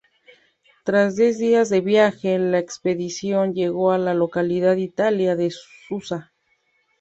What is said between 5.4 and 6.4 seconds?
Susa.